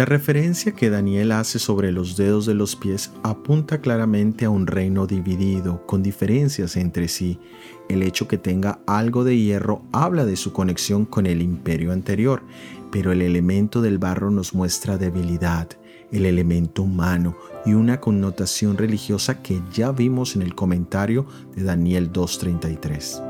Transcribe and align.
La 0.00 0.06
referencia 0.06 0.72
que 0.72 0.88
Daniel 0.88 1.30
hace 1.30 1.58
sobre 1.58 1.92
los 1.92 2.16
dedos 2.16 2.46
de 2.46 2.54
los 2.54 2.74
pies 2.74 3.12
apunta 3.22 3.82
claramente 3.82 4.46
a 4.46 4.50
un 4.50 4.66
reino 4.66 5.06
dividido, 5.06 5.84
con 5.84 6.02
diferencias 6.02 6.76
entre 6.76 7.06
sí. 7.06 7.38
El 7.90 8.02
hecho 8.02 8.26
que 8.26 8.38
tenga 8.38 8.78
algo 8.86 9.24
de 9.24 9.36
hierro 9.36 9.82
habla 9.92 10.24
de 10.24 10.36
su 10.36 10.54
conexión 10.54 11.04
con 11.04 11.26
el 11.26 11.42
imperio 11.42 11.92
anterior, 11.92 12.42
pero 12.90 13.12
el 13.12 13.20
elemento 13.20 13.82
del 13.82 13.98
barro 13.98 14.30
nos 14.30 14.54
muestra 14.54 14.96
debilidad, 14.96 15.68
el 16.10 16.24
elemento 16.24 16.82
humano 16.82 17.36
y 17.66 17.74
una 17.74 18.00
connotación 18.00 18.78
religiosa 18.78 19.42
que 19.42 19.60
ya 19.70 19.92
vimos 19.92 20.34
en 20.34 20.40
el 20.40 20.54
comentario 20.54 21.26
de 21.54 21.64
Daniel 21.64 22.10
2.33. 22.10 23.29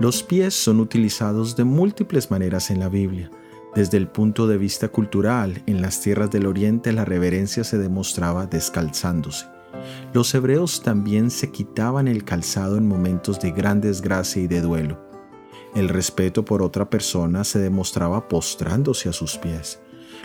Los 0.00 0.22
pies 0.22 0.54
son 0.54 0.80
utilizados 0.80 1.56
de 1.56 1.64
múltiples 1.64 2.30
maneras 2.30 2.70
en 2.70 2.80
la 2.80 2.88
Biblia. 2.88 3.30
Desde 3.74 3.98
el 3.98 4.08
punto 4.08 4.46
de 4.46 4.56
vista 4.56 4.88
cultural, 4.88 5.62
en 5.66 5.82
las 5.82 6.00
tierras 6.00 6.30
del 6.30 6.46
Oriente 6.46 6.94
la 6.94 7.04
reverencia 7.04 7.64
se 7.64 7.76
demostraba 7.76 8.46
descalzándose. 8.46 9.44
Los 10.14 10.34
hebreos 10.34 10.82
también 10.82 11.30
se 11.30 11.50
quitaban 11.50 12.08
el 12.08 12.24
calzado 12.24 12.78
en 12.78 12.88
momentos 12.88 13.40
de 13.40 13.50
gran 13.52 13.82
desgracia 13.82 14.40
y 14.40 14.46
de 14.46 14.62
duelo. 14.62 14.98
El 15.74 15.90
respeto 15.90 16.46
por 16.46 16.62
otra 16.62 16.88
persona 16.88 17.44
se 17.44 17.58
demostraba 17.58 18.26
postrándose 18.26 19.10
a 19.10 19.12
sus 19.12 19.36
pies. 19.36 19.80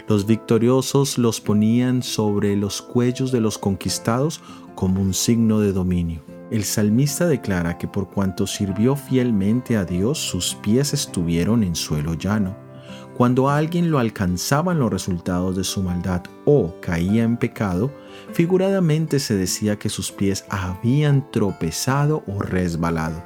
Los 0.07 0.25
victoriosos 0.25 1.17
los 1.17 1.41
ponían 1.41 2.01
sobre 2.01 2.55
los 2.55 2.81
cuellos 2.81 3.33
de 3.33 3.41
los 3.41 3.57
conquistados 3.57 4.39
como 4.73 5.01
un 5.01 5.13
signo 5.13 5.59
de 5.59 5.73
dominio. 5.73 6.34
El 6.51 6.63
salmista 6.63 7.25
declara 7.27 7.77
que 7.77 7.87
por 7.87 8.09
cuanto 8.09 8.45
sirvió 8.45 8.95
fielmente 8.95 9.77
a 9.77 9.83
Dios, 9.83 10.19
sus 10.19 10.53
pies 10.55 10.93
estuvieron 10.93 11.63
en 11.63 11.75
suelo 11.75 12.13
llano. 12.13 12.55
Cuando 13.17 13.49
a 13.49 13.57
alguien 13.57 13.89
lo 13.89 13.97
alcanzaban 13.97 14.77
los 14.77 14.91
resultados 14.91 15.55
de 15.55 15.63
su 15.63 15.81
maldad 15.81 16.21
o 16.43 16.75
caía 16.81 17.23
en 17.23 17.37
pecado, 17.37 17.91
figuradamente 18.33 19.19
se 19.19 19.35
decía 19.35 19.79
que 19.79 19.89
sus 19.89 20.11
pies 20.11 20.45
habían 20.49 21.31
tropezado 21.31 22.23
o 22.27 22.39
resbalado. 22.41 23.23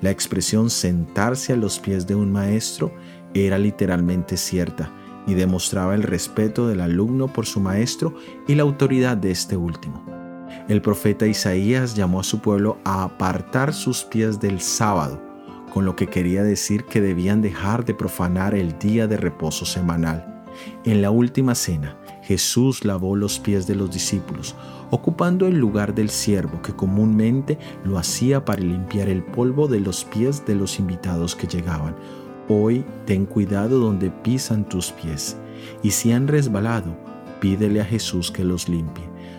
La 0.00 0.10
expresión 0.10 0.70
sentarse 0.70 1.52
a 1.52 1.56
los 1.56 1.78
pies 1.78 2.06
de 2.06 2.14
un 2.14 2.32
maestro 2.32 2.94
era 3.34 3.58
literalmente 3.58 4.36
cierta 4.36 4.90
y 5.26 5.34
demostraba 5.34 5.94
el 5.94 6.02
respeto 6.02 6.68
del 6.68 6.80
alumno 6.80 7.30
por 7.30 7.44
su 7.44 7.60
maestro 7.60 8.14
y 8.46 8.54
la 8.54 8.62
autoridad 8.62 9.16
de 9.16 9.32
este 9.32 9.56
último. 9.56 10.13
El 10.66 10.80
profeta 10.80 11.26
Isaías 11.26 11.94
llamó 11.94 12.20
a 12.20 12.24
su 12.24 12.40
pueblo 12.40 12.78
a 12.84 13.04
apartar 13.04 13.74
sus 13.74 14.02
pies 14.02 14.40
del 14.40 14.62
sábado, 14.62 15.20
con 15.70 15.84
lo 15.84 15.94
que 15.94 16.06
quería 16.06 16.42
decir 16.42 16.84
que 16.84 17.02
debían 17.02 17.42
dejar 17.42 17.84
de 17.84 17.92
profanar 17.92 18.54
el 18.54 18.78
día 18.78 19.06
de 19.06 19.18
reposo 19.18 19.66
semanal. 19.66 20.42
En 20.84 21.02
la 21.02 21.10
última 21.10 21.54
cena, 21.54 21.98
Jesús 22.22 22.86
lavó 22.86 23.14
los 23.14 23.38
pies 23.38 23.66
de 23.66 23.74
los 23.74 23.90
discípulos, 23.90 24.54
ocupando 24.90 25.46
el 25.46 25.58
lugar 25.58 25.94
del 25.94 26.08
siervo 26.08 26.62
que 26.62 26.72
comúnmente 26.72 27.58
lo 27.84 27.98
hacía 27.98 28.46
para 28.46 28.62
limpiar 28.62 29.10
el 29.10 29.22
polvo 29.22 29.68
de 29.68 29.80
los 29.80 30.06
pies 30.06 30.46
de 30.46 30.54
los 30.54 30.78
invitados 30.78 31.36
que 31.36 31.46
llegaban. 31.46 31.94
Hoy 32.48 32.86
ten 33.04 33.26
cuidado 33.26 33.80
donde 33.80 34.10
pisan 34.10 34.66
tus 34.66 34.92
pies, 34.92 35.36
y 35.82 35.90
si 35.90 36.12
han 36.12 36.26
resbalado, 36.26 36.96
pídele 37.38 37.82
a 37.82 37.84
Jesús 37.84 38.30
que 38.30 38.44
los 38.44 38.66
limpie. 38.70 39.13